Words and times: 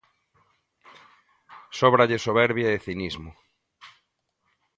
Sóbralle 1.79 2.17
soberbia 2.25 2.69
e 2.75 2.83
cinismo. 2.85 3.31